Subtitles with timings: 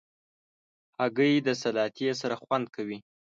[0.99, 2.97] هګۍ د سلاتې سره خوند کوي.